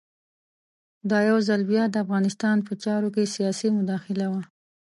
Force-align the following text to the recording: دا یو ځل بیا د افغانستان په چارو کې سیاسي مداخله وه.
دا 1.09 1.19
یو 1.29 1.37
ځل 1.47 1.61
بیا 1.71 1.83
د 1.89 1.95
افغانستان 2.03 2.57
په 2.67 2.73
چارو 2.83 3.09
کې 3.15 3.31
سیاسي 3.35 3.67
مداخله 3.77 4.25
وه. 4.31 4.41